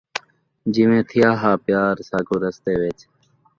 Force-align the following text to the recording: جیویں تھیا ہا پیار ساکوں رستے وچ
جیویں 0.73 1.03
تھیا 1.09 1.29
ہا 1.41 1.51
پیار 1.65 1.95
ساکوں 2.09 2.39
رستے 2.43 2.73
وچ 2.79 2.99